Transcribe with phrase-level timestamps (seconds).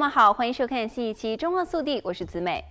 [0.00, 2.64] 们好，欢迎收看新一期《中澳速递》，我是子美。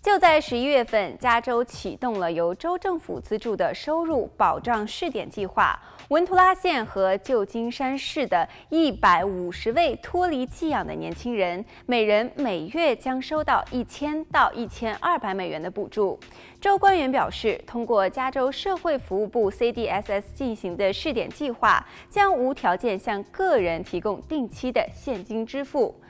[0.00, 5.76] 就在十一月份，加州启动了由州政府资助的收入保障试点计划。
[6.10, 16.16] 文图拉县和旧金山市的一百五十位脱离寄养的年轻人，每人每月将收到一千到一千二百美元的补助。
[16.60, 26.00] 州官员表示，通过加州社会服务部 CDSS 进行的试点计划，将无条件向个人提供定期的现金支付。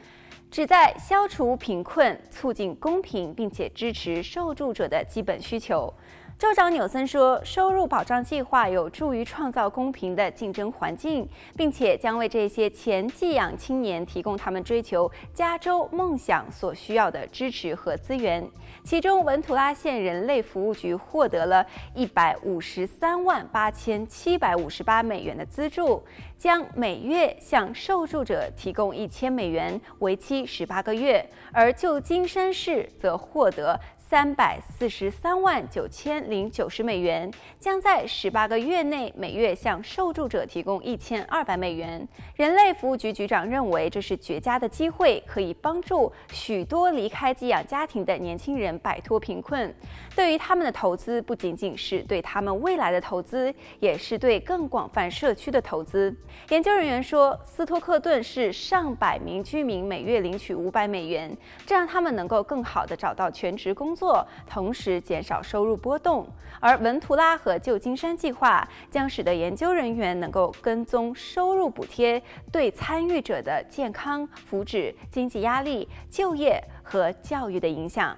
[0.50, 5.92] 旨在消除贫困、促进公平，并且支持受助者的基本需求。
[6.38, 18.48] 州长纽森说，收入保障计划有助于创造公平的竞争环境，并且将为这些前寄养青年提供他们追求加州梦想所需要的支持和资源。
[18.84, 26.00] 其中，文图拉县人类服务局获得了一百五十三万八千七百五十八美元的资助，
[26.36, 31.28] 将每月向受助者提供一千美元，为期十八个月。
[31.52, 33.78] 而旧金山市则获得。
[34.10, 42.08] 三百四十三万九千零九十美元，将在十八个月内每月向受助者提供一千二百美元。
[42.34, 49.74] 人类服务局局长认为这是绝佳的机会，可以帮助许多离开寄养家庭的年轻人摆脱贫困。
[50.16, 56.16] 对于他们的投资，不仅仅是对他们未来的投资，也是对更广泛社区的投资。
[56.48, 63.94] 研究人员说，斯托克顿是上百名居民每月领取五百美元，这让他们能够更好地找到全职工。
[63.98, 66.24] 做，同时减少收入波动，
[66.60, 72.22] 而文图拉和旧金山计划将使得研究人员能够跟踪收入补贴
[72.52, 78.14] 对参与者的健康、福祉、经济压力、就业和教育的影响。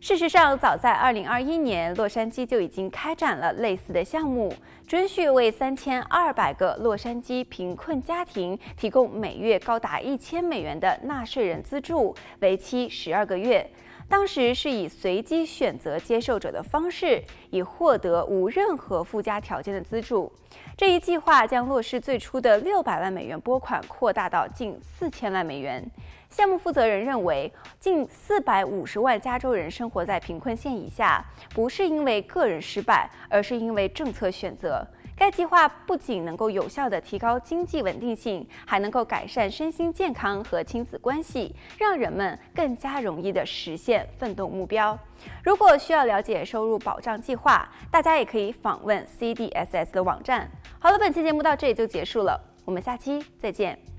[0.00, 4.54] 事实上，早在2021年，洛杉矶就已经开展了类似的项目，
[4.86, 13.68] 准许为3200个洛杉矶贫困家庭提供每月高达1000美元的纳税人资助，为期12个月。
[14.08, 20.32] 当时是以随机选择接受者的方式，以获得无任何附加条件的资助。
[20.76, 25.84] 这一计划将落实最初的六百万美元拨款扩大到近四千万美元。
[26.30, 31.22] 项目负责人认为，近四百五十万加州人生活在贫困线以下，
[31.54, 34.86] 不是因为个人失败，而是因为政策选择。
[35.18, 44.96] 该计划不仅能够有效地提高经济稳定性，还能够改善身心健康和亲子关系，让人们更加容易地实现奋斗目标。
[45.42, 50.48] 如果需要了解收入保障计划，大家也可以访问 CDSS 的网站。
[50.78, 53.97] 好了，本期节目到这里就结束了，我们下期再见。